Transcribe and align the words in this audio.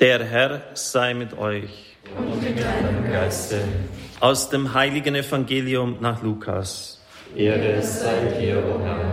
Der 0.00 0.24
Herr 0.24 0.62
sei 0.72 1.12
mit 1.12 1.36
euch. 1.36 1.94
Und 2.16 2.42
mit 2.42 2.58
deinem 2.58 3.12
Geiste. 3.12 3.60
Aus 4.18 4.48
dem 4.48 4.72
heiligen 4.72 5.14
Evangelium 5.14 5.98
nach 6.00 6.22
Lukas. 6.22 7.02
Ehre 7.36 7.82
sei 7.82 8.38
dir, 8.40 8.64
o 8.64 8.82
Herr. 8.82 9.12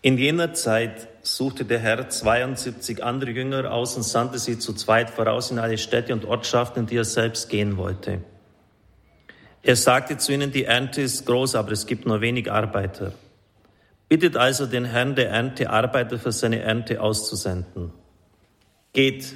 In 0.00 0.16
jener 0.16 0.54
Zeit 0.54 1.08
suchte 1.20 1.66
der 1.66 1.78
Herr 1.78 2.08
72 2.08 3.04
andere 3.04 3.32
Jünger 3.32 3.70
aus 3.70 3.98
und 3.98 4.02
sandte 4.02 4.38
sie 4.38 4.58
zu 4.58 4.72
zweit 4.72 5.10
voraus 5.10 5.50
in 5.50 5.58
alle 5.58 5.76
Städte 5.76 6.14
und 6.14 6.24
Ortschaften, 6.24 6.80
in 6.80 6.86
die 6.86 6.96
er 6.96 7.04
selbst 7.04 7.50
gehen 7.50 7.76
wollte. 7.76 8.22
Er 9.62 9.76
sagte 9.76 10.16
zu 10.16 10.32
ihnen, 10.32 10.52
die 10.52 10.64
Ernte 10.64 11.02
ist 11.02 11.26
groß, 11.26 11.54
aber 11.54 11.72
es 11.72 11.84
gibt 11.84 12.06
nur 12.06 12.22
wenig 12.22 12.50
Arbeiter. 12.50 13.12
Bittet 14.08 14.38
also 14.38 14.64
den 14.64 14.86
Herrn 14.86 15.16
der 15.16 15.28
Ernte, 15.28 15.68
Arbeiter 15.68 16.18
für 16.18 16.32
seine 16.32 16.60
Ernte 16.60 17.02
auszusenden. 17.02 17.92
Geht, 18.96 19.34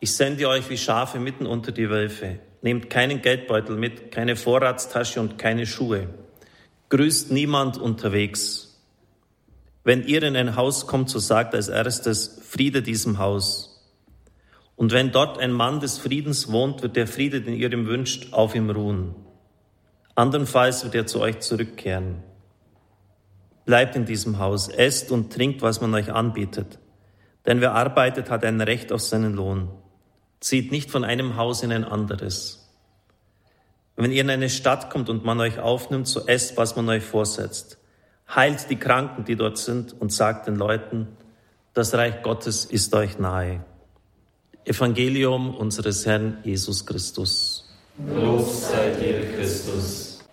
ich 0.00 0.16
sende 0.16 0.48
euch 0.48 0.68
wie 0.70 0.76
Schafe 0.76 1.20
mitten 1.20 1.46
unter 1.46 1.70
die 1.70 1.88
Wölfe. 1.88 2.40
Nehmt 2.62 2.90
keinen 2.90 3.22
Geldbeutel 3.22 3.76
mit, 3.76 4.10
keine 4.10 4.34
Vorratstasche 4.34 5.20
und 5.20 5.38
keine 5.38 5.66
Schuhe. 5.66 6.08
Grüßt 6.88 7.30
niemand 7.30 7.78
unterwegs. 7.78 8.82
Wenn 9.84 10.02
ihr 10.02 10.20
in 10.24 10.34
ein 10.34 10.56
Haus 10.56 10.88
kommt, 10.88 11.10
so 11.10 11.20
sagt 11.20 11.54
als 11.54 11.68
erstes 11.68 12.40
Friede 12.42 12.82
diesem 12.82 13.18
Haus. 13.18 13.88
Und 14.74 14.90
wenn 14.90 15.12
dort 15.12 15.38
ein 15.38 15.52
Mann 15.52 15.78
des 15.78 15.98
Friedens 15.98 16.50
wohnt, 16.50 16.82
wird 16.82 16.96
der 16.96 17.06
Friede, 17.06 17.42
den 17.42 17.54
ihr 17.54 17.72
ihm 17.72 17.86
wünscht, 17.86 18.32
auf 18.32 18.56
ihm 18.56 18.68
ruhen. 18.68 19.14
Andernfalls 20.16 20.82
wird 20.82 20.96
er 20.96 21.06
zu 21.06 21.20
euch 21.20 21.38
zurückkehren. 21.38 22.24
Bleibt 23.64 23.94
in 23.94 24.06
diesem 24.06 24.40
Haus, 24.40 24.66
esst 24.66 25.12
und 25.12 25.32
trinkt, 25.32 25.62
was 25.62 25.80
man 25.80 25.94
euch 25.94 26.12
anbietet. 26.12 26.80
Denn 27.46 27.60
wer 27.60 27.72
arbeitet, 27.72 28.30
hat 28.30 28.44
ein 28.44 28.60
Recht 28.60 28.92
auf 28.92 29.00
seinen 29.00 29.34
Lohn. 29.34 29.70
Zieht 30.40 30.72
nicht 30.72 30.90
von 30.90 31.04
einem 31.04 31.36
Haus 31.36 31.62
in 31.62 31.72
ein 31.72 31.84
anderes. 31.84 32.68
Wenn 33.96 34.12
ihr 34.12 34.20
in 34.20 34.30
eine 34.30 34.50
Stadt 34.50 34.90
kommt 34.90 35.08
und 35.08 35.24
man 35.24 35.40
euch 35.40 35.58
aufnimmt, 35.58 36.06
so 36.06 36.26
esst, 36.26 36.56
was 36.56 36.76
man 36.76 36.88
euch 36.88 37.02
vorsetzt. 37.04 37.78
Heilt 38.28 38.68
die 38.68 38.76
Kranken, 38.76 39.24
die 39.24 39.36
dort 39.36 39.56
sind, 39.56 39.98
und 39.98 40.12
sagt 40.12 40.48
den 40.48 40.56
Leuten, 40.56 41.08
das 41.72 41.94
Reich 41.94 42.22
Gottes 42.22 42.64
ist 42.64 42.94
euch 42.94 43.18
nahe. 43.18 43.64
Evangelium 44.64 45.54
unseres 45.54 46.04
Herrn 46.04 46.38
Jesus 46.42 46.84
Christus. 46.84 47.68
Lob 47.98 48.48
sei 48.48 48.90
dir, 48.90 49.32
Christus. 49.36 50.24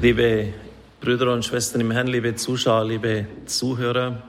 Liebe 0.00 0.52
Brüder 1.00 1.32
und 1.32 1.44
Schwestern 1.44 1.82
im 1.82 1.90
Herrn, 1.90 2.06
liebe 2.06 2.34
Zuschauer, 2.36 2.86
liebe 2.86 3.26
Zuhörer, 3.44 4.22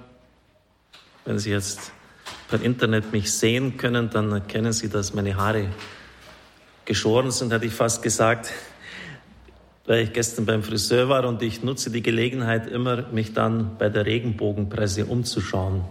wenn 1.24 1.40
Sie 1.40 1.50
jetzt 1.50 1.94
per 2.50 2.62
Internet 2.62 3.14
mich 3.14 3.32
sehen 3.32 3.78
können, 3.78 4.10
dann 4.10 4.32
erkennen 4.34 4.74
Sie, 4.74 4.90
dass 4.90 5.14
meine 5.14 5.38
Haare 5.38 5.70
geschoren 6.84 7.32
sind, 7.32 7.54
hätte 7.54 7.66
ich 7.66 7.74
fast 7.74 8.04
gesagt, 8.04 8.52
weil 9.86 10.04
ich 10.04 10.14
gestern 10.14 10.46
beim 10.46 10.62
Friseur 10.62 11.08
war 11.08 11.26
und 11.26 11.42
ich 11.42 11.64
nutze 11.64 11.90
die 11.90 12.04
Gelegenheit 12.04 12.68
immer, 12.68 13.04
mich 13.14 13.34
dann 13.34 13.78
bei 13.78 13.88
der 13.88 14.06
Regenbogenpresse 14.06 15.06
umzuschauen. 15.06 15.86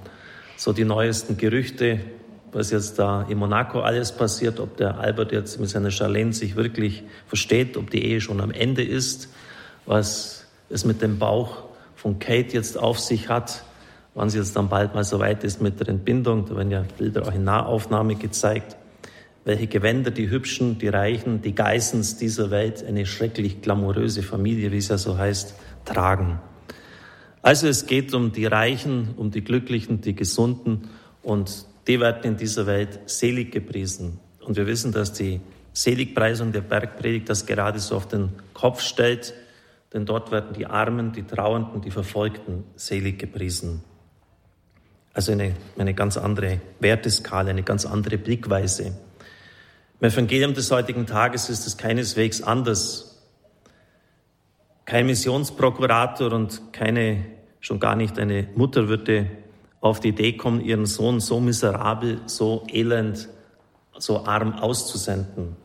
So 0.58 0.74
die 0.74 0.84
neuesten 0.84 1.38
Gerüchte, 1.38 2.00
was 2.52 2.70
jetzt 2.70 2.98
da 2.98 3.22
in 3.30 3.38
Monaco 3.38 3.80
alles 3.80 4.12
passiert, 4.12 4.60
ob 4.60 4.76
der 4.76 4.98
Albert 4.98 5.32
jetzt 5.32 5.58
mit 5.58 5.70
seiner 5.70 5.90
Charlene 5.90 6.34
sich 6.34 6.54
wirklich 6.54 7.02
versteht, 7.26 7.78
ob 7.78 7.90
die 7.90 8.04
Ehe 8.04 8.20
schon 8.20 8.42
am 8.42 8.50
Ende 8.50 8.84
ist, 8.84 9.32
was 9.86 10.35
es 10.68 10.84
mit 10.84 11.02
dem 11.02 11.18
Bauch 11.18 11.64
von 11.94 12.18
Kate 12.18 12.54
jetzt 12.54 12.78
auf 12.78 12.98
sich 12.98 13.28
hat, 13.28 13.64
wann 14.14 14.30
sie 14.30 14.38
jetzt 14.38 14.56
dann 14.56 14.68
bald 14.68 14.94
mal 14.94 15.04
so 15.04 15.18
weit 15.18 15.44
ist 15.44 15.60
mit 15.60 15.80
der 15.80 15.88
Entbindung. 15.88 16.46
Da 16.46 16.56
werden 16.56 16.70
ja 16.70 16.84
Bilder 16.96 17.26
auch 17.26 17.34
in 17.34 17.44
Nahaufnahme 17.44 18.14
gezeigt. 18.14 18.76
Welche 19.44 19.66
Gewänder 19.66 20.10
die 20.10 20.28
Hübschen, 20.28 20.78
die 20.78 20.88
Reichen, 20.88 21.40
die 21.42 21.54
Geissens 21.54 22.16
dieser 22.16 22.50
Welt, 22.50 22.84
eine 22.84 23.06
schrecklich 23.06 23.62
glamouröse 23.62 24.22
Familie, 24.22 24.72
wie 24.72 24.78
es 24.78 24.88
ja 24.88 24.98
so 24.98 25.16
heißt, 25.16 25.54
tragen. 25.84 26.40
Also 27.42 27.68
es 27.68 27.86
geht 27.86 28.12
um 28.12 28.32
die 28.32 28.46
Reichen, 28.46 29.14
um 29.16 29.30
die 29.30 29.42
Glücklichen, 29.42 30.00
die 30.00 30.16
Gesunden 30.16 30.88
und 31.22 31.66
die 31.86 32.00
werden 32.00 32.24
in 32.24 32.36
dieser 32.36 32.66
Welt 32.66 32.98
selig 33.06 33.52
gepriesen. 33.52 34.18
Und 34.44 34.56
wir 34.56 34.66
wissen, 34.66 34.90
dass 34.90 35.12
die 35.12 35.40
Seligpreisung 35.72 36.50
der 36.50 36.62
Bergpredigt 36.62 37.28
das 37.28 37.46
gerade 37.46 37.78
so 37.78 37.96
auf 37.96 38.08
den 38.08 38.30
Kopf 38.52 38.80
stellt 38.80 39.34
denn 39.96 40.04
dort 40.04 40.30
werden 40.30 40.52
die 40.52 40.66
Armen, 40.66 41.12
die 41.12 41.22
Trauernden, 41.22 41.80
die 41.80 41.90
Verfolgten 41.90 42.64
selig 42.76 43.18
gepriesen. 43.18 43.82
Also 45.14 45.32
eine, 45.32 45.56
eine 45.78 45.94
ganz 45.94 46.18
andere 46.18 46.60
Werteskala, 46.80 47.48
eine 47.48 47.62
ganz 47.62 47.86
andere 47.86 48.18
Blickweise. 48.18 48.92
Im 49.98 50.06
Evangelium 50.06 50.52
des 50.52 50.70
heutigen 50.70 51.06
Tages 51.06 51.48
ist 51.48 51.66
es 51.66 51.78
keineswegs 51.78 52.42
anders. 52.42 53.26
Kein 54.84 55.06
Missionsprokurator 55.06 56.30
und 56.30 56.74
keine, 56.74 57.24
schon 57.60 57.80
gar 57.80 57.96
nicht 57.96 58.18
eine 58.18 58.48
Mutter 58.54 58.88
würde 58.88 59.30
auf 59.80 60.00
die 60.00 60.08
Idee 60.08 60.34
kommen, 60.34 60.60
ihren 60.60 60.84
Sohn 60.84 61.20
so 61.20 61.40
miserabel, 61.40 62.20
so 62.26 62.66
elend, 62.70 63.30
so 63.96 64.26
arm 64.26 64.52
auszusenden. 64.56 65.56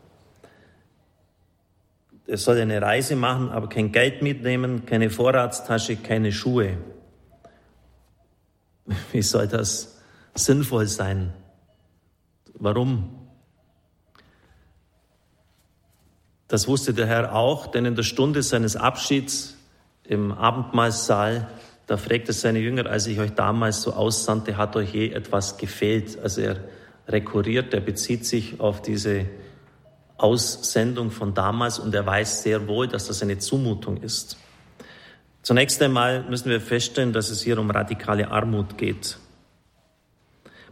Er 2.32 2.38
soll 2.38 2.58
eine 2.62 2.80
Reise 2.80 3.14
machen, 3.14 3.50
aber 3.50 3.68
kein 3.68 3.92
Geld 3.92 4.22
mitnehmen, 4.22 4.86
keine 4.86 5.10
Vorratstasche, 5.10 5.96
keine 5.96 6.32
Schuhe. 6.32 6.78
Wie 9.12 9.20
soll 9.20 9.48
das 9.48 9.98
sinnvoll 10.34 10.86
sein? 10.86 11.34
Warum? 12.54 13.28
Das 16.48 16.66
wusste 16.68 16.94
der 16.94 17.06
Herr 17.06 17.34
auch, 17.34 17.66
denn 17.66 17.84
in 17.84 17.96
der 17.96 18.02
Stunde 18.02 18.42
seines 18.42 18.76
Abschieds 18.76 19.58
im 20.04 20.32
Abendmahlsaal, 20.32 21.48
da 21.86 21.98
fragte 21.98 22.32
seine 22.32 22.60
Jünger, 22.60 22.86
als 22.86 23.06
ich 23.08 23.20
euch 23.20 23.34
damals 23.34 23.82
so 23.82 23.92
aussandte, 23.92 24.56
hat 24.56 24.74
euch 24.74 24.94
je 24.94 25.10
etwas 25.10 25.58
gefehlt? 25.58 26.18
Also 26.18 26.40
er 26.40 26.56
rekurriert, 27.08 27.74
er 27.74 27.82
bezieht 27.82 28.24
sich 28.24 28.58
auf 28.58 28.80
diese 28.80 29.26
Aussendung 30.22 31.10
von 31.10 31.34
damals 31.34 31.78
und 31.78 31.94
er 31.94 32.06
weiß 32.06 32.42
sehr 32.42 32.68
wohl, 32.68 32.88
dass 32.88 33.08
das 33.08 33.22
eine 33.22 33.38
Zumutung 33.38 33.96
ist. 33.98 34.36
Zunächst 35.42 35.82
einmal 35.82 36.22
müssen 36.22 36.50
wir 36.50 36.60
feststellen, 36.60 37.12
dass 37.12 37.30
es 37.30 37.42
hier 37.42 37.58
um 37.58 37.70
radikale 37.70 38.30
Armut 38.30 38.78
geht. 38.78 39.18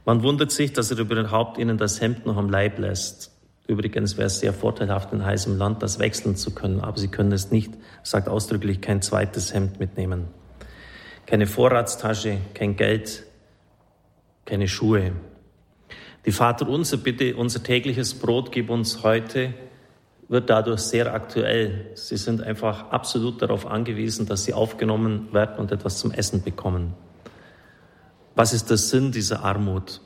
Man 0.05 0.23
wundert 0.23 0.53
sich, 0.53 0.73
dass 0.73 0.91
er 0.91 0.99
überhaupt 0.99 1.59
ihnen 1.59 1.77
das 1.77 2.01
Hemd 2.01 2.25
noch 2.25 2.37
am 2.37 2.49
Leib 2.49 2.79
lässt. 2.79 3.33
Übrigens 3.67 4.17
wäre 4.17 4.27
es 4.27 4.41
sehr 4.41 4.53
vorteilhaft, 4.53 5.13
in 5.13 5.25
heißem 5.25 5.59
Land 5.59 5.83
das 5.83 5.99
wechseln 5.99 6.37
zu 6.37 6.53
können, 6.53 6.81
aber 6.81 6.99
sie 6.99 7.09
können 7.09 7.33
es 7.33 7.51
nicht, 7.51 7.73
sagt 8.03 8.29
ausdrücklich, 8.29 8.81
kein 8.81 9.03
zweites 9.03 9.53
Hemd 9.53 9.79
mitnehmen. 9.79 10.29
Keine 11.27 11.47
Vorratstasche, 11.47 12.39
kein 12.55 12.77
Geld, 12.77 13.25
keine 14.45 14.67
Schuhe. 14.67 15.13
Die 16.27 16.33
Vater 16.33 16.69
unser 16.69 16.99
Bitte, 16.99 17.37
unser 17.37 17.63
tägliches 17.63 18.15
Brot 18.15 18.53
gib 18.53 18.71
uns 18.71 19.03
heute, 19.03 19.55
wird 20.29 20.51
dadurch 20.51 20.81
sehr 20.81 21.13
aktuell. 21.13 21.91
Sie 21.95 22.17
sind 22.17 22.43
einfach 22.43 22.91
absolut 22.91 23.43
darauf 23.43 23.67
angewiesen, 23.67 24.27
dass 24.27 24.45
sie 24.45 24.55
aufgenommen 24.55 25.33
werden 25.33 25.57
und 25.59 25.73
etwas 25.73 25.99
zum 25.99 26.13
Essen 26.13 26.43
bekommen. 26.43 26.95
Was 28.37 28.53
ist 28.53 28.71
der 28.71 28.77
Sinn 28.77 29.13
dieser 29.13 29.43
Armut? 29.45 30.01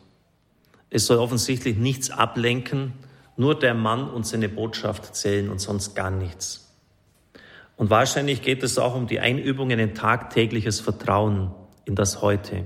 Es 0.89 1.07
soll 1.07 1.19
offensichtlich 1.19 1.77
nichts 1.77 2.11
ablenken, 2.11 2.95
nur 3.37 3.59
der 3.59 3.75
Mann 3.75 4.09
und 4.09 4.27
seine 4.27 4.49
Botschaft 4.49 5.15
zählen 5.15 5.51
und 5.51 5.61
sonst 5.61 5.95
gar 5.95 6.11
nichts. 6.11 6.73
Und 7.77 7.91
wahrscheinlich 7.91 8.43
geht 8.43 8.63
es 8.63 8.79
auch 8.79 8.95
um 8.95 9.09
die 9.09 9.21
Einübung 9.21 9.71
in 9.71 9.81
ein 9.81 9.95
tagtägliches 9.95 10.81
Vertrauen 10.81 11.51
in 11.85 11.97
das 11.97 12.23
Heute. 12.23 12.65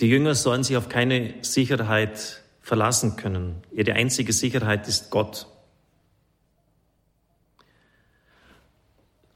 Die 0.00 0.08
Jünger 0.08 0.34
sollen 0.34 0.62
sich 0.62 0.76
auf 0.76 0.88
keine 0.88 1.34
Sicherheit 1.42 2.42
verlassen 2.60 3.16
können. 3.16 3.62
Ihre 3.72 3.94
einzige 3.94 4.32
Sicherheit 4.32 4.86
ist 4.86 5.10
Gott. 5.10 5.46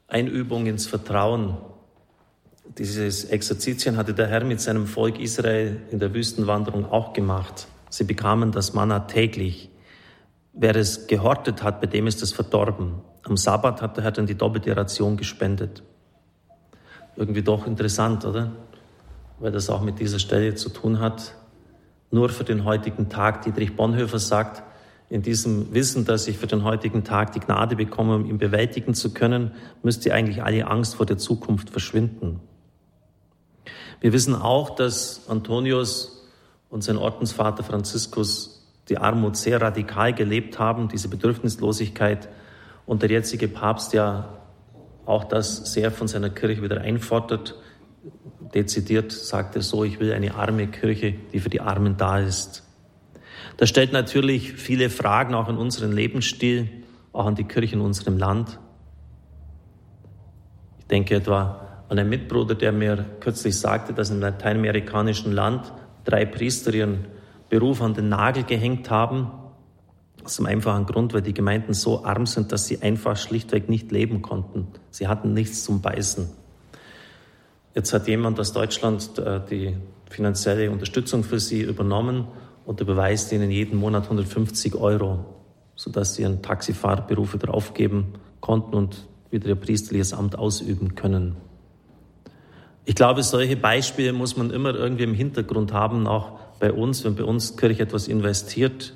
Einübung 0.07 0.67
ins 0.67 0.85
Vertrauen. 0.85 1.57
Dieses 2.77 3.25
Exerzitien 3.25 3.97
hatte 3.97 4.13
der 4.13 4.27
Herr 4.27 4.45
mit 4.45 4.61
seinem 4.61 4.87
Volk 4.87 5.19
Israel 5.19 5.81
in 5.91 5.99
der 5.99 6.13
Wüstenwanderung 6.13 6.85
auch 6.85 7.11
gemacht. 7.13 7.67
Sie 7.89 8.05
bekamen 8.05 8.51
das 8.51 8.73
Manna 8.73 9.01
täglich. 9.01 9.69
Wer 10.53 10.75
es 10.75 11.07
gehortet 11.07 11.63
hat, 11.63 11.81
bei 11.81 11.87
dem 11.87 12.07
ist 12.07 12.21
es 12.21 12.31
verdorben. 12.31 13.01
Am 13.23 13.35
Sabbat 13.35 13.81
hat 13.81 13.97
der 13.97 14.03
Herr 14.03 14.11
dann 14.11 14.27
die 14.27 14.35
doppelte 14.35 14.77
Ration 14.77 15.17
gespendet. 15.17 15.83
Irgendwie 17.15 17.41
doch 17.41 17.67
interessant, 17.67 18.23
oder? 18.25 18.51
Weil 19.39 19.51
das 19.51 19.69
auch 19.69 19.81
mit 19.81 19.99
dieser 19.99 20.19
Stelle 20.19 20.55
zu 20.55 20.69
tun 20.69 20.99
hat, 20.99 21.35
nur 22.11 22.29
für 22.29 22.43
den 22.43 22.63
heutigen 22.63 23.09
Tag. 23.09 23.41
Dietrich 23.41 23.75
Bonhoeffer 23.75 24.19
sagt, 24.19 24.63
in 25.09 25.21
diesem 25.21 25.73
Wissen, 25.73 26.05
dass 26.05 26.27
ich 26.27 26.37
für 26.37 26.47
den 26.47 26.63
heutigen 26.63 27.03
Tag 27.03 27.33
die 27.33 27.39
Gnade 27.39 27.75
bekomme, 27.75 28.15
um 28.15 28.25
ihn 28.25 28.37
bewältigen 28.37 28.93
zu 28.93 29.13
können, 29.13 29.51
müsste 29.83 30.13
eigentlich 30.13 30.43
alle 30.43 30.67
Angst 30.67 30.95
vor 30.95 31.05
der 31.05 31.17
Zukunft 31.17 31.69
verschwinden. 31.69 32.39
Wir 34.01 34.11
wissen 34.11 34.35
auch, 34.35 34.71
dass 34.71 35.29
Antonius 35.29 36.27
und 36.69 36.83
sein 36.83 36.97
Ordensvater 36.97 37.63
Franziskus 37.63 38.67
die 38.89 38.97
Armut 38.97 39.37
sehr 39.37 39.61
radikal 39.61 40.13
gelebt 40.13 40.59
haben, 40.59 40.89
diese 40.89 41.07
Bedürfnislosigkeit 41.07 42.27
und 42.85 43.01
der 43.01 43.11
jetzige 43.11 43.47
Papst 43.47 43.93
ja 43.93 44.39
auch 45.05 45.23
das 45.23 45.73
sehr 45.73 45.91
von 45.91 46.07
seiner 46.07 46.29
Kirche 46.29 46.61
wieder 46.61 46.81
einfordert. 46.81 47.55
Dezidiert 48.53 49.11
sagt 49.11 49.55
er 49.55 49.61
so, 49.61 49.83
ich 49.83 49.99
will 49.99 50.13
eine 50.13 50.35
arme 50.35 50.67
Kirche, 50.67 51.15
die 51.31 51.39
für 51.39 51.49
die 51.49 51.61
Armen 51.61 51.97
da 51.97 52.19
ist. 52.19 52.63
Das 53.57 53.69
stellt 53.69 53.93
natürlich 53.93 54.53
viele 54.53 54.89
Fragen 54.89 55.33
auch 55.33 55.49
in 55.49 55.57
unseren 55.57 55.91
Lebensstil, 55.91 56.69
auch 57.13 57.25
an 57.25 57.35
die 57.35 57.43
Kirche 57.43 57.75
in 57.75 57.81
unserem 57.81 58.17
Land. 58.17 58.59
Ich 60.79 60.85
denke 60.87 61.15
etwa 61.15 61.83
an 61.89 61.99
einen 61.99 62.09
Mitbruder, 62.09 62.55
der 62.55 62.71
mir 62.71 63.05
kürzlich 63.19 63.57
sagte, 63.57 63.93
dass 63.93 64.09
im 64.09 64.19
lateinamerikanischen 64.19 65.31
Land 65.31 65.71
drei 66.03 66.25
Priester 66.25 66.73
ihren 66.73 67.05
Beruf 67.49 67.81
an 67.81 67.93
den 67.93 68.09
Nagel 68.09 68.43
gehängt 68.43 68.89
haben. 68.89 69.31
Aus 70.23 70.37
dem 70.37 70.45
einfachen 70.45 70.85
Grund, 70.85 71.13
weil 71.13 71.21
die 71.21 71.33
Gemeinden 71.33 71.73
so 71.73 72.03
arm 72.05 72.25
sind, 72.25 72.51
dass 72.51 72.65
sie 72.65 72.81
einfach 72.81 73.17
schlichtweg 73.17 73.69
nicht 73.69 73.91
leben 73.91 74.21
konnten. 74.21 74.67
Sie 74.89 75.07
hatten 75.07 75.33
nichts 75.33 75.63
zum 75.63 75.81
Beißen. 75.81 76.42
Jetzt 77.75 77.91
hat 77.91 78.07
jemand 78.07 78.39
aus 78.39 78.53
Deutschland 78.53 79.17
äh, 79.17 79.41
die 79.49 79.75
finanzielle 80.09 80.69
Unterstützung 80.69 81.23
für 81.23 81.39
sie 81.39 81.61
übernommen 81.61 82.27
und 82.65 82.79
überweist 82.79 83.31
ihnen 83.31 83.49
jeden 83.49 83.79
Monat 83.79 84.03
150 84.03 84.75
Euro, 84.75 85.25
sodass 85.75 86.15
sie 86.15 86.21
ihren 86.21 86.41
Taxifahrberuf 86.41 87.33
wieder 87.33 87.53
aufgeben 87.53 88.13
konnten 88.39 88.75
und 88.75 89.07
wieder 89.31 89.47
ihr 89.47 89.55
priesterliches 89.55 90.13
Amt 90.13 90.37
ausüben 90.37 90.93
können. 90.93 91.35
Ich 92.85 92.95
glaube, 92.95 93.23
solche 93.23 93.55
Beispiele 93.55 94.13
muss 94.13 94.37
man 94.37 94.51
immer 94.51 94.75
irgendwie 94.75 95.03
im 95.03 95.13
Hintergrund 95.13 95.73
haben, 95.73 96.05
auch 96.05 96.39
bei 96.59 96.71
uns, 96.71 97.03
wenn 97.03 97.15
bei 97.15 97.23
uns 97.23 97.57
Kirche 97.57 97.83
etwas 97.83 98.07
investiert. 98.07 98.93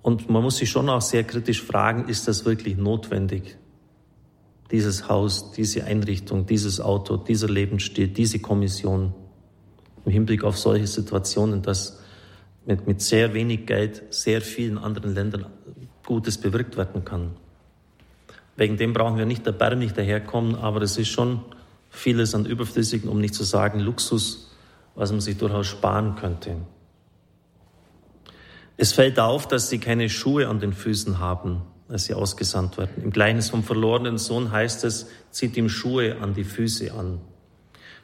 Und 0.00 0.30
man 0.30 0.42
muss 0.42 0.56
sich 0.56 0.70
schon 0.70 0.88
auch 0.88 1.02
sehr 1.02 1.24
kritisch 1.24 1.62
fragen, 1.62 2.08
ist 2.08 2.28
das 2.28 2.44
wirklich 2.44 2.76
notwendig? 2.76 3.58
Dieses 4.70 5.08
Haus, 5.08 5.52
diese 5.52 5.84
Einrichtung, 5.84 6.46
dieses 6.46 6.80
Auto, 6.80 7.16
dieser 7.16 7.48
Lebensstil, 7.48 8.08
diese 8.08 8.38
Kommission 8.38 9.14
im 10.04 10.12
Hinblick 10.12 10.44
auf 10.44 10.58
solche 10.58 10.86
Situationen, 10.86 11.62
dass 11.62 12.00
mit, 12.66 12.86
mit 12.86 13.00
sehr 13.00 13.32
wenig 13.32 13.66
Geld 13.66 14.02
sehr 14.10 14.42
vielen 14.42 14.78
anderen 14.78 15.14
Ländern 15.14 15.46
Gutes 16.04 16.38
bewirkt 16.38 16.76
werden 16.76 17.04
kann. 17.04 17.36
Wegen 18.56 18.76
dem 18.76 18.92
brauchen 18.92 19.18
wir 19.18 19.26
nicht 19.26 19.46
erbärmlich 19.46 19.92
daherkommen, 19.92 20.54
aber 20.54 20.82
es 20.82 20.98
ist 20.98 21.08
schon 21.08 21.40
vieles 21.90 22.34
an 22.34 22.44
überflüssigen, 22.44 23.08
um 23.08 23.20
nicht 23.20 23.34
zu 23.34 23.44
sagen 23.44 23.80
Luxus, 23.80 24.50
was 24.94 25.12
man 25.12 25.20
sich 25.20 25.38
durchaus 25.38 25.66
sparen 25.66 26.16
könnte. 26.16 26.56
Es 28.76 28.92
fällt 28.92 29.18
auf, 29.18 29.48
dass 29.48 29.70
sie 29.70 29.78
keine 29.78 30.08
Schuhe 30.08 30.48
an 30.48 30.60
den 30.60 30.72
Füßen 30.72 31.18
haben, 31.18 31.62
als 31.88 32.04
sie 32.04 32.14
ausgesandt 32.14 32.76
werden. 32.78 33.02
Im 33.02 33.10
Gleichnis 33.10 33.50
vom 33.50 33.64
verlorenen 33.64 34.18
Sohn 34.18 34.52
heißt 34.52 34.84
es, 34.84 35.08
zieht 35.30 35.56
ihm 35.56 35.68
Schuhe 35.68 36.20
an 36.20 36.34
die 36.34 36.44
Füße 36.44 36.92
an. 36.92 37.20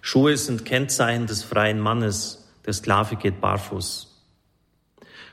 Schuhe 0.01 0.37
sind 0.37 0.65
Kennzeichen 0.65 1.27
des 1.27 1.43
freien 1.43 1.81
Mannes, 1.81 2.49
der 2.67 2.73
Sklave 2.73 3.17
geht 3.17 3.41
barfuß. 3.41 4.11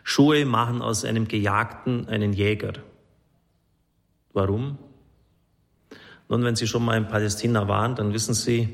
Schuhe 0.04 0.46
machen 0.46 0.82
aus 0.82 1.06
einem 1.06 1.28
Gejagten 1.28 2.08
einen 2.08 2.34
Jäger. 2.34 2.74
Warum? 4.34 4.78
Nun, 6.30 6.44
wenn 6.44 6.56
Sie 6.56 6.68
schon 6.68 6.86
mal 6.86 6.98
in 6.98 7.08
Palästina 7.08 7.68
waren, 7.68 7.96
dann 7.96 8.14
wissen 8.14 8.34
Sie, 8.34 8.70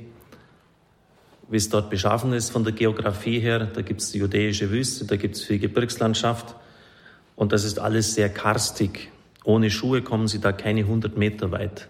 wie 1.50 1.58
es 1.58 1.70
dort 1.70 1.90
beschaffen 1.90 2.34
ist 2.34 2.52
von 2.52 2.64
der 2.64 2.74
Geografie 2.74 3.40
her. 3.40 3.66
Da 3.66 3.82
gibt 3.82 4.02
es 4.02 4.12
die 4.12 4.20
judäische 4.20 4.70
Wüste, 4.70 5.06
da 5.06 5.16
gibt 5.16 5.36
es 5.36 5.44
viel 5.44 5.60
Gebirgslandschaft 5.60 6.56
und 7.36 7.52
das 7.52 7.64
ist 7.64 7.80
alles 7.80 8.14
sehr 8.14 8.30
karstig. 8.30 9.12
Ohne 9.48 9.70
Schuhe 9.70 10.02
kommen 10.02 10.28
Sie 10.28 10.42
da 10.42 10.52
keine 10.52 10.82
100 10.82 11.16
Meter 11.16 11.54
weit. 11.54 11.88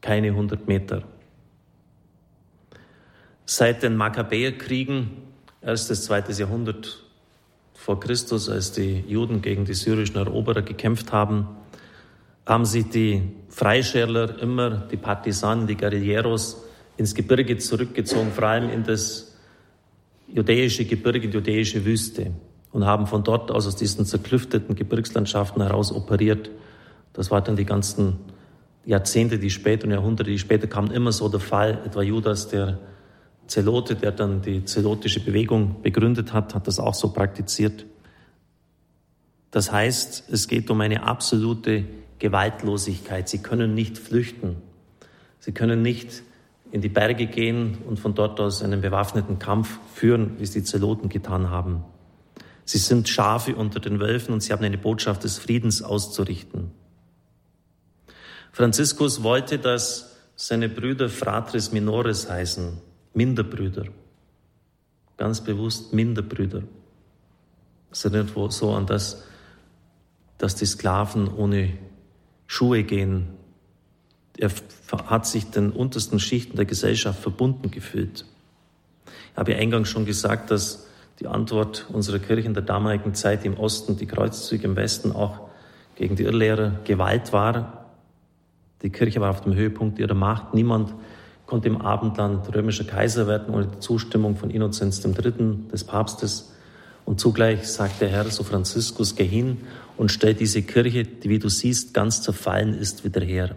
Keine 0.00 0.28
100 0.28 0.68
Meter. 0.68 1.02
Seit 3.44 3.82
den 3.82 3.96
Makkabäerkriegen, 3.96 5.10
erstes, 5.60 6.04
zweites 6.04 6.38
Jahrhundert 6.38 7.02
vor 7.74 7.98
Christus, 7.98 8.48
als 8.48 8.70
die 8.70 9.02
Juden 9.08 9.42
gegen 9.42 9.64
die 9.64 9.74
syrischen 9.74 10.14
Eroberer 10.14 10.62
gekämpft 10.62 11.10
haben, 11.10 11.48
haben 12.46 12.64
sich 12.64 12.88
die 12.88 13.32
Freischärler 13.48 14.40
immer, 14.40 14.70
die 14.70 14.96
Partisanen, 14.96 15.66
die 15.66 15.76
Guerilleros, 15.76 16.62
ins 16.96 17.16
Gebirge 17.16 17.58
zurückgezogen, 17.58 18.30
vor 18.30 18.44
allem 18.44 18.70
in 18.70 18.84
das 18.84 19.34
judäische 20.28 20.84
Gebirge, 20.84 21.26
die 21.26 21.34
judäische 21.34 21.84
Wüste 21.84 22.30
und 22.70 22.86
haben 22.86 23.08
von 23.08 23.24
dort 23.24 23.50
aus, 23.50 23.66
aus 23.66 23.74
diesen 23.74 24.06
zerklüfteten 24.06 24.76
Gebirgslandschaften 24.76 25.62
heraus 25.62 25.90
operiert. 25.90 26.48
Das 27.16 27.30
war 27.30 27.40
dann 27.40 27.56
die 27.56 27.64
ganzen 27.64 28.18
Jahrzehnte, 28.84 29.38
die 29.38 29.50
später 29.50 29.86
und 29.86 29.90
Jahrhunderte, 29.90 30.30
die 30.30 30.38
später 30.38 30.66
kamen, 30.66 30.90
immer 30.90 31.12
so 31.12 31.28
der 31.30 31.40
Fall. 31.40 31.80
Etwa 31.86 32.02
Judas, 32.02 32.48
der 32.48 32.78
Zelote, 33.46 33.96
der 33.96 34.12
dann 34.12 34.42
die 34.42 34.64
zelotische 34.66 35.20
Bewegung 35.20 35.82
begründet 35.82 36.34
hat, 36.34 36.54
hat 36.54 36.66
das 36.68 36.78
auch 36.78 36.94
so 36.94 37.12
praktiziert. 37.12 37.86
Das 39.50 39.72
heißt, 39.72 40.24
es 40.30 40.46
geht 40.46 40.68
um 40.70 40.80
eine 40.82 41.04
absolute 41.04 41.84
Gewaltlosigkeit. 42.18 43.28
Sie 43.30 43.38
können 43.38 43.74
nicht 43.74 43.96
flüchten. 43.96 44.56
Sie 45.40 45.52
können 45.52 45.80
nicht 45.80 46.22
in 46.70 46.82
die 46.82 46.90
Berge 46.90 47.26
gehen 47.26 47.78
und 47.88 47.98
von 47.98 48.14
dort 48.14 48.40
aus 48.40 48.62
einen 48.62 48.82
bewaffneten 48.82 49.38
Kampf 49.38 49.78
führen, 49.94 50.38
wie 50.38 50.42
es 50.42 50.50
die 50.50 50.64
Zeloten 50.64 51.08
getan 51.08 51.48
haben. 51.48 51.82
Sie 52.66 52.78
sind 52.78 53.08
Schafe 53.08 53.54
unter 53.54 53.80
den 53.80 54.00
Wölfen 54.00 54.34
und 54.34 54.42
sie 54.42 54.52
haben 54.52 54.64
eine 54.64 54.76
Botschaft 54.76 55.24
des 55.24 55.38
Friedens 55.38 55.82
auszurichten. 55.82 56.72
Franziskus 58.56 59.22
wollte, 59.22 59.58
dass 59.58 60.16
seine 60.34 60.70
Brüder 60.70 61.10
Fratris 61.10 61.72
Minores 61.72 62.30
heißen. 62.30 62.78
Minderbrüder. 63.12 63.84
Ganz 65.18 65.42
bewusst 65.42 65.92
Minderbrüder. 65.92 66.62
Es 67.92 68.06
erinnert 68.06 68.30
so 68.54 68.72
an 68.72 68.86
das, 68.86 69.24
dass 70.38 70.54
die 70.54 70.64
Sklaven 70.64 71.28
ohne 71.28 71.74
Schuhe 72.46 72.82
gehen. 72.84 73.28
Er 74.38 74.50
hat 75.04 75.26
sich 75.26 75.50
den 75.50 75.70
untersten 75.70 76.18
Schichten 76.18 76.56
der 76.56 76.64
Gesellschaft 76.64 77.20
verbunden 77.20 77.70
gefühlt. 77.70 78.24
Ich 79.32 79.36
habe 79.36 79.54
eingangs 79.54 79.90
schon 79.90 80.06
gesagt, 80.06 80.50
dass 80.50 80.86
die 81.20 81.26
Antwort 81.26 81.84
unserer 81.92 82.20
Kirche 82.20 82.46
in 82.46 82.54
der 82.54 82.62
damaligen 82.62 83.12
Zeit 83.12 83.44
im 83.44 83.58
Osten, 83.58 83.98
die 83.98 84.06
Kreuzzüge 84.06 84.64
im 84.66 84.76
Westen 84.76 85.12
auch 85.12 85.50
gegen 85.94 86.16
die 86.16 86.22
Irrlehrer 86.22 86.80
Gewalt 86.84 87.34
war. 87.34 87.82
Die 88.82 88.90
Kirche 88.90 89.20
war 89.20 89.30
auf 89.30 89.42
dem 89.42 89.54
Höhepunkt 89.54 89.98
ihrer 89.98 90.14
Macht. 90.14 90.54
Niemand 90.54 90.94
konnte 91.46 91.68
im 91.68 91.80
Abendland 91.80 92.54
römischer 92.54 92.84
Kaiser 92.84 93.26
werden 93.26 93.54
ohne 93.54 93.66
die 93.66 93.78
Zustimmung 93.78 94.36
von 94.36 94.50
Innozenz 94.50 95.04
III., 95.04 95.32
des 95.72 95.84
Papstes. 95.84 96.52
Und 97.04 97.20
zugleich 97.20 97.68
sagt 97.68 98.00
der 98.00 98.08
Herr, 98.08 98.24
so 98.24 98.42
Franziskus, 98.42 99.14
geh 99.14 99.24
hin 99.24 99.58
und 99.96 100.10
stell 100.10 100.34
diese 100.34 100.62
Kirche, 100.62 101.04
die, 101.04 101.28
wie 101.30 101.38
du 101.38 101.48
siehst, 101.48 101.94
ganz 101.94 102.20
zerfallen 102.22 102.74
ist, 102.74 103.04
wieder 103.04 103.20
her. 103.20 103.56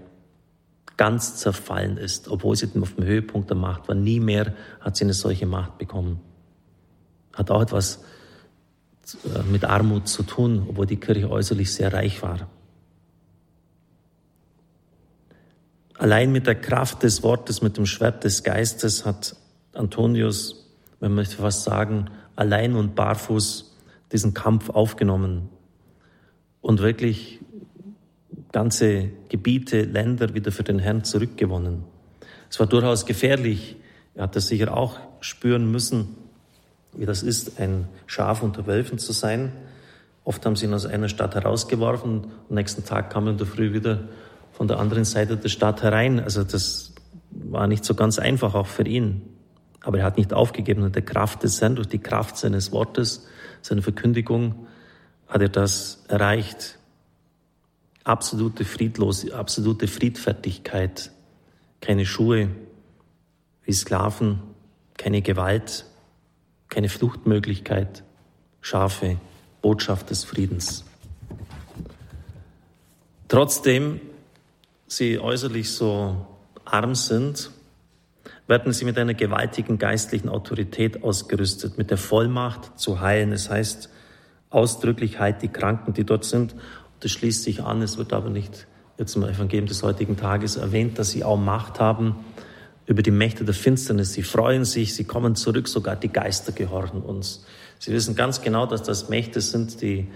Ganz 0.98 1.38
zerfallen 1.38 1.98
ist, 1.98 2.28
obwohl 2.28 2.56
sie 2.56 2.68
auf 2.80 2.94
dem 2.94 3.04
Höhepunkt 3.04 3.50
der 3.50 3.58
Macht 3.58 3.88
war. 3.88 3.96
Nie 3.96 4.20
mehr 4.20 4.54
hat 4.82 4.98
sie 4.98 5.06
eine 5.06 5.14
solche 5.14 5.48
Macht 5.48 5.80
bekommen. 5.80 6.22
Hat 7.34 7.50
auch 7.50 7.62
etwas 7.62 8.04
äh, 9.26 9.42
mit 9.52 9.66
Armut 9.66 10.08
zu 10.08 10.24
tun, 10.24 10.68
obwohl 10.70 10.86
die 10.86 10.98
Kirche 10.98 11.30
äußerlich 11.30 11.74
sehr 11.74 11.92
reich 11.92 12.22
war. 12.22 12.48
Allein 16.00 16.32
mit 16.32 16.48
der 16.48 16.56
Kraft 16.56 17.04
des 17.04 17.24
Wortes, 17.24 17.62
mit 17.62 17.76
dem 17.76 17.86
Schwert 17.86 18.24
des 18.24 18.44
Geistes 18.44 19.06
hat 19.06 19.36
Antonius, 19.74 20.66
man 21.02 21.14
möchte 21.14 21.36
fast 21.36 21.66
sagen, 21.66 22.10
allein 22.38 22.76
und 22.76 22.96
barfuß 22.96 23.76
diesen 24.14 24.34
Kampf 24.34 24.70
aufgenommen 24.70 25.50
und 26.62 26.80
wirklich 26.80 27.42
ganze 28.54 29.10
Gebiete, 29.28 29.82
Länder 29.82 30.34
wieder 30.34 30.54
für 30.54 30.64
den 30.64 30.80
Herrn 30.80 31.04
zurückgewonnen. 31.04 31.84
Es 32.50 32.62
war 32.62 32.68
durchaus 32.68 33.06
gefährlich. 33.06 33.76
Er 34.16 34.24
hat 34.24 34.38
das 34.38 34.48
sicher 34.48 34.78
auch 34.78 34.98
spüren 35.20 35.70
müssen, 35.70 36.16
wie 36.94 37.06
das 37.06 37.24
ist, 37.24 37.60
ein 37.60 37.90
Schaf 38.08 38.42
unter 38.42 38.66
Wölfen 38.68 39.00
zu 39.00 39.12
sein. 39.12 39.52
Oft 40.24 40.46
haben 40.46 40.56
sie 40.56 40.66
ihn 40.66 40.74
aus 40.74 40.86
einer 40.86 41.10
Stadt 41.10 41.36
herausgeworfen. 41.36 42.28
Am 42.50 42.56
nächsten 42.56 42.86
Tag 42.86 43.10
kam 43.10 43.28
er 43.28 43.32
in 43.32 43.38
der 43.38 43.48
Früh 43.48 43.74
wieder 43.74 44.08
von 44.60 44.68
der 44.68 44.78
anderen 44.78 45.06
Seite 45.06 45.38
der 45.38 45.48
Stadt 45.48 45.84
herein. 45.84 46.20
Also 46.20 46.44
das 46.44 46.92
war 47.32 47.66
nicht 47.68 47.86
so 47.86 47.96
ganz 47.96 48.20
einfach 48.20 48.56
auch 48.56 48.68
für 48.68 48.86
ihn. 48.86 49.22
Aber 49.80 50.00
er 50.00 50.04
hat 50.04 50.18
nicht 50.18 50.34
aufgegeben 50.34 50.84
und 50.84 50.96
der 50.96 51.02
Kraft 51.02 51.44
des 51.44 51.62
Herrn, 51.62 51.78
durch 51.78 51.88
die 51.88 52.00
Kraft 52.00 52.36
seines 52.36 52.74
Wortes, 52.74 53.26
seiner 53.62 53.82
Verkündigung, 53.82 54.68
hat 55.30 55.42
er 55.42 55.48
das 55.48 56.04
erreicht. 56.10 56.78
Absolute 58.04 58.66
Friedlos, 58.66 59.32
absolute 59.32 59.88
Friedfertigkeit. 59.88 61.12
Keine 61.80 62.06
Schuhe 62.06 62.50
wie 63.64 63.72
Sklaven, 63.72 64.42
keine 64.98 65.22
Gewalt, 65.22 65.86
keine 66.68 66.90
Fluchtmöglichkeit, 66.90 68.04
scharfe 68.60 69.22
Botschaft 69.62 70.10
des 70.10 70.26
Friedens. 70.26 70.84
Trotzdem 73.30 74.02
sie 74.90 75.20
äußerlich 75.20 75.72
so 75.72 76.28
arm 76.66 76.96
sind, 76.96 77.52
werden 78.48 78.74
sie 78.74 78.86
mit 78.86 78.98
einer 78.98 79.14
gewaltigen 79.14 79.78
geistlichen 79.78 80.28
Autorität 80.28 81.04
ausgerüstet, 81.04 81.78
mit 81.78 81.92
der 81.92 81.98
Vollmacht 81.98 82.80
zu 82.80 83.00
heilen. 83.00 83.32
Es 83.32 83.50
heißt 83.50 83.90
ausdrücklich, 84.50 85.20
heilt 85.20 85.42
die 85.42 85.48
Kranken, 85.48 85.94
die 85.94 86.04
dort 86.04 86.26
sind. 86.26 86.56
Das 87.00 87.12
schließt 87.12 87.44
sich 87.44 87.64
an, 87.64 87.82
es 87.82 87.98
wird 87.98 88.12
aber 88.12 88.30
nicht 88.30 88.68
jetzt 88.98 89.16
im 89.16 89.24
Evangelium 89.24 89.68
des 89.68 89.84
heutigen 89.84 90.18
Tages 90.18 90.58
erwähnt, 90.58 91.00
dass 91.00 91.12
sie 91.12 91.24
auch 91.24 91.38
Macht 91.38 91.80
haben 91.80 92.16
über 92.86 93.04
die 93.04 93.12
Mächte 93.12 93.46
der 93.46 93.54
Finsternis. 93.54 94.14
Sie 94.14 94.24
freuen 94.24 94.66
sich, 94.66 94.96
sie 94.96 95.04
kommen 95.04 95.36
zurück, 95.36 95.68
sogar 95.68 95.96
die 95.96 96.10
Geister 96.10 96.52
gehorchen 96.52 97.02
uns. 97.02 97.46
Sie 97.78 97.94
wissen 97.94 98.16
ganz 98.16 98.42
genau, 98.42 98.66
dass 98.66 98.82
das 98.82 99.10
Mächte 99.10 99.42
sind, 99.42 99.82
die 99.82 100.08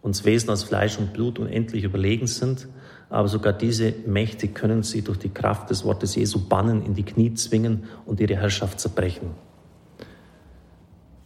uns 0.00 0.24
Wesen 0.24 0.50
aus 0.50 0.64
Fleisch 0.64 0.98
und 0.98 1.12
Blut 1.12 1.38
unendlich 1.38 1.84
überlegen 1.84 2.26
sind. 2.26 2.66
Aber 3.12 3.28
sogar 3.28 3.52
diese 3.52 3.92
Mächte 4.06 4.48
können 4.48 4.82
sie 4.82 5.02
durch 5.02 5.18
die 5.18 5.28
Kraft 5.28 5.68
des 5.68 5.84
Wortes 5.84 6.14
Jesu 6.14 6.48
bannen, 6.48 6.82
in 6.82 6.94
die 6.94 7.02
Knie 7.02 7.34
zwingen 7.34 7.84
und 8.06 8.20
ihre 8.20 8.36
Herrschaft 8.36 8.80
zerbrechen. 8.80 9.32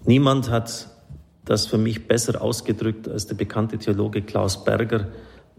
Niemand 0.05 0.50
hat 0.50 0.88
das 1.45 1.69
für 1.69 1.78
mich 1.78 2.09
besser 2.09 2.43
ausgedrückt 2.43 3.07
als 3.07 3.28
der 3.28 3.37
bekannte 3.37 3.78
Theologe 3.78 4.23
Klaus 4.23 4.64
Berger, 4.64 5.07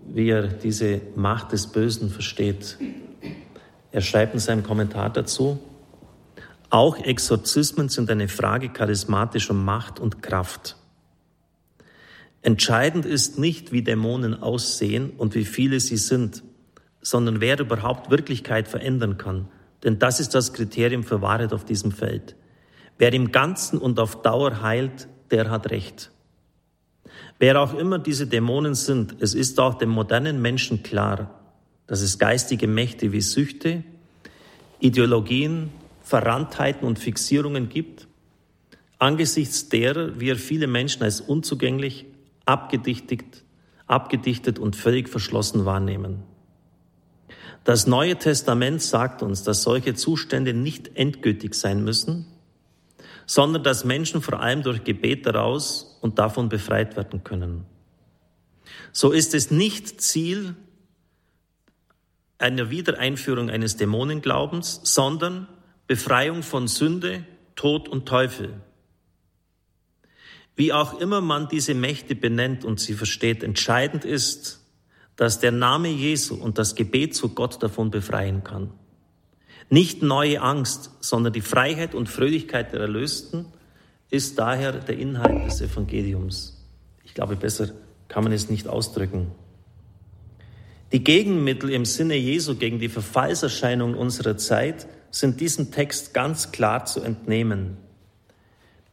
wie 0.05 0.27
er 0.29 0.47
diese 0.47 0.99
Macht 1.15 1.53
des 1.53 1.67
Bösen 1.67 2.09
versteht. 2.09 2.77
Er 3.93 4.01
schreibt 4.01 4.33
in 4.33 4.41
seinem 4.41 4.63
Kommentar 4.63 5.09
dazu, 5.09 5.59
auch 6.69 6.97
Exorzismen 6.97 7.87
sind 7.87 8.11
eine 8.11 8.27
Frage 8.27 8.67
charismatischer 8.67 9.53
Macht 9.53 10.01
und 10.01 10.21
Kraft. 10.21 10.75
Entscheidend 12.47 13.05
ist 13.05 13.37
nicht, 13.37 13.73
wie 13.73 13.81
Dämonen 13.81 14.41
aussehen 14.41 15.09
und 15.17 15.35
wie 15.35 15.43
viele 15.43 15.81
sie 15.81 15.97
sind, 15.97 16.43
sondern 17.01 17.41
wer 17.41 17.59
überhaupt 17.59 18.09
Wirklichkeit 18.09 18.69
verändern 18.69 19.17
kann. 19.17 19.49
Denn 19.83 19.99
das 19.99 20.21
ist 20.21 20.33
das 20.33 20.53
Kriterium 20.53 21.03
für 21.03 21.21
Wahrheit 21.21 21.51
auf 21.51 21.65
diesem 21.65 21.91
Feld. 21.91 22.37
Wer 22.97 23.11
im 23.11 23.33
Ganzen 23.33 23.77
und 23.77 23.99
auf 23.99 24.21
Dauer 24.21 24.61
heilt, 24.61 25.09
der 25.29 25.49
hat 25.49 25.71
Recht. 25.71 26.09
Wer 27.37 27.59
auch 27.61 27.73
immer 27.73 27.99
diese 27.99 28.27
Dämonen 28.27 28.75
sind, 28.75 29.17
es 29.19 29.33
ist 29.33 29.59
auch 29.59 29.73
dem 29.73 29.89
modernen 29.89 30.41
Menschen 30.41 30.83
klar, 30.83 31.41
dass 31.85 31.99
es 31.99 32.17
geistige 32.17 32.69
Mächte 32.69 33.11
wie 33.11 33.19
Süchte, 33.19 33.83
Ideologien, 34.79 35.69
Verranntheiten 36.01 36.87
und 36.87 36.97
Fixierungen 36.97 37.67
gibt, 37.67 38.07
angesichts 38.99 39.67
derer 39.67 40.17
wir 40.21 40.37
viele 40.37 40.67
Menschen 40.67 41.03
als 41.03 41.19
unzugänglich, 41.19 42.05
abgedichtet, 42.47 43.43
abgedichtet 43.85 44.59
und 44.59 44.75
völlig 44.75 45.09
verschlossen 45.09 45.65
wahrnehmen. 45.65 46.23
Das 47.63 47.85
Neue 47.85 48.15
Testament 48.15 48.81
sagt 48.81 49.21
uns, 49.21 49.43
dass 49.43 49.63
solche 49.63 49.93
Zustände 49.93 50.53
nicht 50.53 50.95
endgültig 50.95 51.53
sein 51.53 51.83
müssen, 51.83 52.25
sondern 53.25 53.63
dass 53.63 53.83
Menschen 53.83 54.21
vor 54.21 54.39
allem 54.39 54.63
durch 54.63 54.83
Gebet 54.85 55.25
daraus 55.25 55.99
und 56.01 56.17
davon 56.17 56.47
befreit 56.47 56.95
werden 56.95 57.25
können. 57.25 57.65
So 58.93 59.11
ist 59.11 59.33
es 59.33 59.51
nicht 59.51 60.01
Ziel 60.01 60.55
einer 62.37 62.69
Wiedereinführung 62.69 63.49
eines 63.49 63.75
Dämonenglaubens, 63.75 64.79
sondern 64.83 65.47
Befreiung 65.87 66.43
von 66.43 66.67
Sünde, 66.67 67.25
Tod 67.55 67.89
und 67.89 68.07
Teufel. 68.07 68.61
Wie 70.57 70.73
auch 70.73 70.99
immer 70.99 71.21
man 71.21 71.47
diese 71.47 71.75
Mächte 71.75 72.15
benennt 72.15 72.65
und 72.65 72.79
sie 72.79 72.95
versteht, 72.95 73.43
entscheidend 73.43 74.03
ist, 74.03 74.59
dass 75.15 75.39
der 75.39 75.51
Name 75.51 75.87
Jesu 75.87 76.33
und 76.35 76.57
das 76.57 76.73
Gebet 76.73 77.15
zu 77.15 77.29
Gott 77.29 77.61
davon 77.61 77.91
befreien 77.91 78.43
kann. 78.43 78.71
Nicht 79.69 80.01
neue 80.01 80.41
Angst, 80.41 80.91
sondern 80.99 81.31
die 81.31 81.41
Freiheit 81.41 81.93
und 81.93 82.09
Fröhlichkeit 82.09 82.73
der 82.73 82.81
Erlösten 82.81 83.45
ist 84.09 84.39
daher 84.39 84.71
der 84.71 84.97
Inhalt 84.97 85.45
des 85.45 85.61
Evangeliums. 85.61 86.65
Ich 87.03 87.13
glaube, 87.13 87.35
besser 87.35 87.69
kann 88.07 88.23
man 88.23 88.33
es 88.33 88.49
nicht 88.49 88.67
ausdrücken. 88.67 89.31
Die 90.91 91.03
Gegenmittel 91.03 91.69
im 91.69 91.85
Sinne 91.85 92.15
Jesu 92.15 92.55
gegen 92.55 92.79
die 92.79 92.89
Verfallserscheinungen 92.89 93.95
unserer 93.95 94.37
Zeit 94.37 94.87
sind 95.11 95.39
diesem 95.39 95.71
Text 95.71 96.15
ganz 96.15 96.51
klar 96.51 96.85
zu 96.85 97.01
entnehmen. 97.01 97.77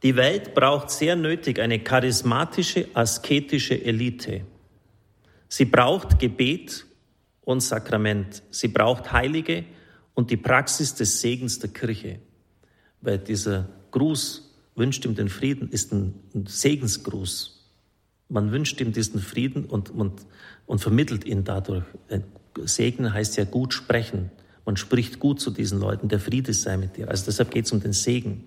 Die 0.05 0.15
Welt 0.15 0.53
braucht 0.53 0.91
sehr 0.91 1.15
nötig 1.15 1.59
eine 1.59 1.79
charismatische, 1.79 2.89
asketische 2.93 3.83
Elite. 3.83 4.41
Sie 5.47 5.65
braucht 5.65 6.19
Gebet 6.19 6.85
und 7.41 7.61
Sakrament. 7.61 8.43
Sie 8.51 8.67
braucht 8.67 9.11
Heilige 9.11 9.65
und 10.13 10.29
die 10.29 10.37
Praxis 10.37 10.93
des 10.93 11.21
Segens 11.21 11.57
der 11.57 11.71
Kirche. 11.71 12.19
Weil 13.01 13.17
dieser 13.17 13.67
Gruß 13.89 14.53
wünscht 14.75 15.05
ihm 15.05 15.15
den 15.15 15.27
Frieden, 15.27 15.69
ist 15.69 15.91
ein, 15.91 16.13
Segensgruß. 16.45 17.67
Man 18.29 18.51
wünscht 18.51 18.79
ihm 18.81 18.93
diesen 18.93 19.19
Frieden 19.19 19.65
und, 19.65 19.89
und, 19.89 20.27
und 20.67 20.81
vermittelt 20.81 21.25
ihn 21.25 21.45
dadurch. 21.45 21.83
Segen 22.63 23.11
heißt 23.11 23.37
ja 23.37 23.45
gut 23.45 23.73
sprechen. 23.73 24.29
Man 24.65 24.77
spricht 24.77 25.17
gut 25.17 25.41
zu 25.41 25.49
diesen 25.49 25.79
Leuten, 25.79 26.09
der 26.09 26.19
Friede 26.19 26.53
sei 26.53 26.77
mit 26.77 26.95
dir. 26.95 27.09
Also 27.09 27.25
deshalb 27.25 27.49
geht 27.49 27.65
es 27.65 27.71
um 27.71 27.79
den 27.79 27.93
Segen. 27.93 28.43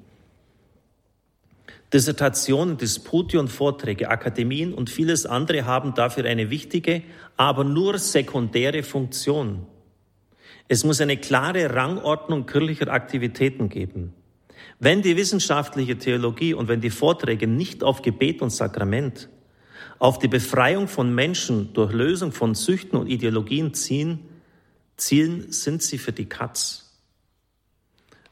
Dissertationen, 1.93 2.77
Dispute 2.77 3.41
und 3.41 3.49
Vorträge, 3.49 4.11
Akademien 4.11 4.75
und 4.75 4.91
vieles 4.91 5.25
andere 5.25 5.65
haben 5.65 5.95
dafür 5.95 6.27
eine 6.27 6.51
wichtige, 6.51 7.03
aber 7.37 7.65
nur 7.65 7.99
sekundäre 7.99 8.83
Funktion. 8.83 9.67
Es 10.69 10.85
muss 10.85 11.01
eine 11.01 11.17
klare 11.17 11.75
Rangordnung 11.75 12.45
kirchlicher 12.45 12.89
Aktivitäten 12.89 13.71
geben. 13.71 14.13
Wenn 14.79 15.01
die 15.01 15.17
wissenschaftliche 15.17 15.97
Theologie 15.97 16.53
und 16.53 16.69
wenn 16.69 16.83
die 16.83 16.91
Vorträge 16.91 17.47
nicht 17.47 17.83
auf 17.83 18.03
Gebet 18.03 18.43
und 18.43 18.51
Sakrament, 18.51 19.31
auf 19.99 20.19
die 20.19 20.29
Befreiung 20.29 20.87
von 20.89 21.15
Menschen 21.15 21.73
durch 21.73 21.93
Lösung 21.93 22.33
von 22.33 22.55
Süchten 22.55 22.99
und 22.99 23.09
Ideologien 23.09 23.73
ziehen, 23.73 24.21
zielen, 24.97 25.51
sind 25.53 25.83
sie 25.83 25.99
für 25.99 26.13
die 26.13 26.27
Katz. 26.27 26.85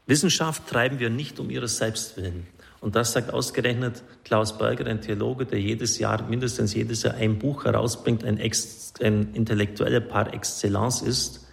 Wissenschaft 0.05 0.67
treiben 0.67 0.99
wir 0.99 1.09
nicht 1.09 1.39
um 1.39 1.49
ihres 1.49 1.77
Selbst 1.77 2.15
willen. 2.17 2.47
Und 2.79 2.95
das 2.95 3.13
sagt 3.13 3.33
ausgerechnet 3.33 4.03
Klaus 4.23 4.57
Berger, 4.57 4.85
ein 4.85 5.01
Theologe, 5.01 5.45
der 5.45 5.59
jedes 5.59 5.97
Jahr, 5.97 6.23
mindestens 6.27 6.73
jedes 6.73 7.03
Jahr 7.03 7.15
ein 7.15 7.39
Buch 7.39 7.65
herausbringt, 7.65 8.23
ein, 8.23 8.37
Ex, 8.37 8.93
ein 9.01 9.33
intellektueller 9.33 9.99
Par 9.99 10.33
excellence 10.33 11.01
ist. 11.01 11.47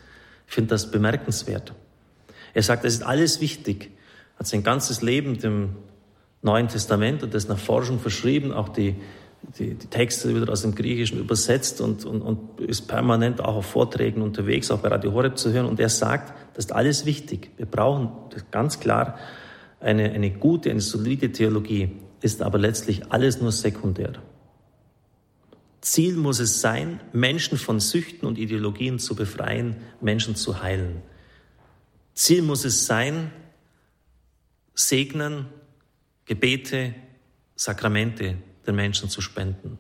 Ich 0.47 0.55
finde 0.55 0.71
das 0.71 0.91
bemerkenswert. 0.91 1.73
Er 2.53 2.63
sagt, 2.63 2.85
es 2.85 2.95
ist 2.95 3.03
alles 3.03 3.41
wichtig. 3.41 3.91
Hat 4.39 4.47
sein 4.47 4.63
ganzes 4.63 5.01
Leben 5.01 5.39
dem 5.39 5.77
Neuen 6.43 6.69
Testament 6.69 7.23
und 7.23 7.33
das 7.33 7.49
nach 7.49 7.59
Forschung 7.59 7.99
verschrieben, 7.99 8.53
auch 8.53 8.69
die 8.69 8.97
die, 9.59 9.75
die 9.75 9.87
Texte 9.87 10.35
wieder 10.35 10.51
aus 10.51 10.63
dem 10.63 10.75
Griechischen 10.75 11.19
übersetzt 11.19 11.81
und, 11.81 12.05
und, 12.05 12.23
und 12.23 12.61
ist 12.61 12.83
permanent 12.89 13.41
auch 13.41 13.57
auf 13.57 13.67
Vorträgen 13.67 14.23
unterwegs, 14.23 14.71
auch 14.71 14.79
bei 14.79 14.89
Radio 14.89 15.13
Horeb 15.13 15.39
zu 15.39 15.53
hören. 15.53 15.67
Und 15.67 15.81
er 15.81 15.89
sagt, 15.89 16.33
das 16.55 16.67
ist 16.67 16.73
alles 16.73 17.07
wichtig. 17.07 17.51
Wir 17.57 17.67
brauchen 17.67 18.11
ganz 18.51 18.81
klar 18.81 19.19
eine, 19.85 20.11
eine 20.13 20.31
gute, 20.31 20.71
eine 20.71 20.81
solide 20.81 21.31
Theologie, 21.31 21.91
ist 22.21 22.43
aber 22.43 22.59
letztlich 22.59 23.13
alles 23.13 23.41
nur 23.41 23.53
sekundär. 23.53 24.15
Ziel 25.83 26.17
muss 26.17 26.41
es 26.41 26.63
sein, 26.63 27.01
Menschen 27.13 27.59
von 27.59 27.79
Süchten 27.79 28.27
und 28.27 28.39
Ideologien 28.39 28.99
zu 28.99 29.15
befreien, 29.15 29.77
Menschen 30.01 30.35
zu 30.35 30.63
heilen. 30.63 31.03
Ziel 32.15 32.41
muss 32.41 32.65
es 32.65 32.87
sein, 32.87 33.31
Segnen, 34.75 35.47
Gebete, 36.25 36.95
Sakramente 37.55 38.37
den 38.67 38.77
Menschen 38.77 39.11
zu 39.11 39.21
spenden. 39.21 39.79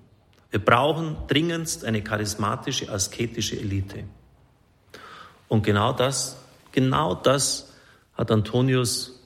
Wir 0.50 0.62
brauchen 0.62 1.16
dringendst 1.26 1.84
eine 1.84 2.02
charismatische, 2.02 2.92
asketische 2.92 3.58
Elite. 3.58 4.04
Und 5.49 5.64
genau 5.64 5.92
das, 5.94 6.37
genau 6.70 7.14
das 7.14 7.73
hat 8.12 8.30
Antonius 8.30 9.24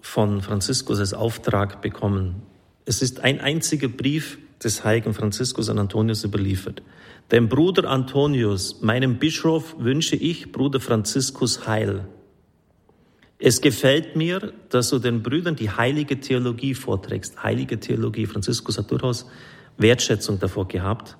von 0.00 0.42
Franziskus 0.42 1.00
als 1.00 1.14
Auftrag 1.14 1.82
bekommen. 1.82 2.42
Es 2.84 3.02
ist 3.02 3.20
ein 3.20 3.40
einziger 3.40 3.88
Brief 3.88 4.38
des 4.62 4.84
heiligen 4.84 5.14
Franziskus 5.14 5.68
an 5.68 5.78
Antonius 5.78 6.24
überliefert. 6.24 6.82
Dem 7.30 7.48
Bruder 7.48 7.88
Antonius, 7.90 8.80
meinem 8.80 9.18
Bischof, 9.18 9.76
wünsche 9.78 10.16
ich, 10.16 10.50
Bruder 10.50 10.80
Franziskus, 10.80 11.66
Heil. 11.66 12.06
Es 13.38 13.60
gefällt 13.60 14.16
mir, 14.16 14.52
dass 14.70 14.90
du 14.90 14.98
den 14.98 15.22
Brüdern 15.22 15.54
die 15.54 15.70
heilige 15.70 16.18
Theologie 16.20 16.74
vorträgst. 16.74 17.42
Heilige 17.42 17.78
Theologie. 17.78 18.26
Franziskus 18.26 18.78
hat 18.78 18.90
durchaus 18.90 19.26
Wertschätzung 19.76 20.40
davor 20.40 20.66
gehabt. 20.66 21.16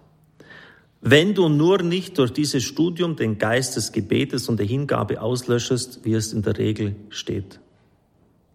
Wenn 1.00 1.35
du 1.35 1.49
nur 1.49 1.82
nicht 1.82 2.18
durch 2.18 2.32
dieses 2.32 2.64
Studium 2.64 3.14
den 3.14 3.38
Geist 3.38 3.76
des 3.76 3.92
Gebetes 3.92 4.49
und 4.49 4.58
der 4.58 4.66
Hingabe 4.66 5.20
auslöschest, 5.20 6.00
wie 6.02 6.14
es 6.14 6.32
in 6.32 6.42
der 6.42 6.58
Regel 6.58 6.97
steht. 7.11 7.61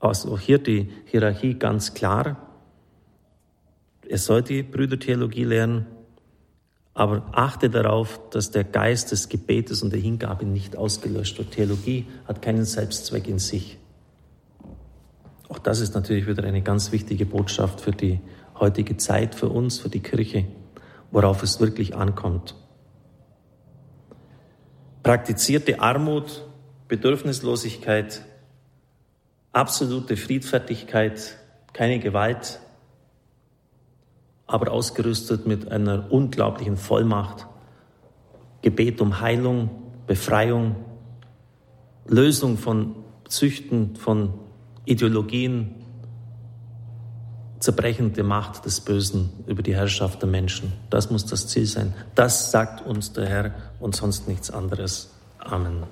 Also 0.03 0.37
hier 0.37 0.57
die 0.57 0.89
Hierarchie 1.05 1.53
ganz 1.53 1.93
klar. 1.93 2.35
Er 4.07 4.17
soll 4.17 4.41
die 4.41 4.61
Brüdertheologie 4.61 5.45
lernen, 5.45 5.85
aber 6.93 7.23
achte 7.31 7.69
darauf, 7.69 8.19
dass 8.29 8.51
der 8.51 8.65
Geist 8.65 9.11
des 9.11 9.29
Gebetes 9.29 9.81
und 9.81 9.93
der 9.93 10.01
Hingabe 10.01 10.45
nicht 10.45 10.75
ausgelöscht 10.75 11.37
wird. 11.37 11.51
Theologie 11.51 12.05
hat 12.27 12.41
keinen 12.41 12.65
Selbstzweck 12.65 13.27
in 13.29 13.39
sich. 13.39 13.77
Auch 15.47 15.59
das 15.59 15.79
ist 15.79 15.95
natürlich 15.95 16.27
wieder 16.27 16.43
eine 16.43 16.61
ganz 16.61 16.91
wichtige 16.91 17.25
Botschaft 17.25 17.79
für 17.79 17.91
die 17.91 18.19
heutige 18.59 18.97
Zeit, 18.97 19.35
für 19.35 19.47
uns, 19.47 19.79
für 19.79 19.89
die 19.89 20.01
Kirche, 20.01 20.45
worauf 21.11 21.43
es 21.43 21.61
wirklich 21.61 21.95
ankommt. 21.95 22.55
Praktizierte 25.01 25.79
Armut, 25.79 26.45
Bedürfnislosigkeit, 26.89 28.25
absolute 29.53 30.17
Friedfertigkeit, 30.17 31.37
keine 31.71 31.99
Gewalt, 31.99 32.59
aber 34.47 34.71
ausgerüstet 34.71 35.47
mit 35.47 35.71
einer 35.71 36.11
unglaublichen 36.11 36.75
Vollmacht, 36.75 37.47
Gebet 38.61 38.99
um 38.99 39.21
Heilung, 39.21 39.69
Befreiung, 40.07 40.75
Lösung 42.05 42.57
von 42.57 42.95
Züchten, 43.27 43.95
von 43.95 44.33
Ideologien, 44.85 45.75
zerbrechende 47.59 48.23
Macht 48.23 48.65
des 48.65 48.81
Bösen 48.81 49.31
über 49.47 49.63
die 49.63 49.73
Herrschaft 49.73 50.21
der 50.21 50.29
Menschen. 50.29 50.73
Das 50.89 51.09
muss 51.09 51.25
das 51.25 51.47
Ziel 51.47 51.65
sein. 51.65 51.93
Das 52.13 52.51
sagt 52.51 52.85
uns 52.85 53.13
der 53.13 53.25
Herr 53.27 53.55
und 53.79 53.95
sonst 53.95 54.27
nichts 54.27 54.51
anderes. 54.51 55.13
Amen. 55.39 55.83